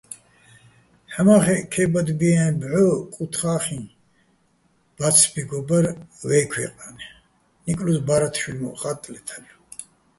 [1.13, 3.79] ჰ̦ამა́ხეჸ ქე́ბადბიენო̆ ბჵო კუთხახიჼ
[4.97, 5.85] ბა́ცბიგო ბარ
[6.27, 7.07] ვეჲ ქვეჲყნე,
[7.63, 9.57] ნიკლო́ზ ბა́რათშვილ მო́ჸ ხა́ტტლეთ ჰ̦ალო̆.